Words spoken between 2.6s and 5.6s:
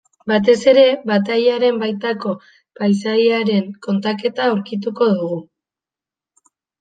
paisaiaren kontaketa aurkituko dugu.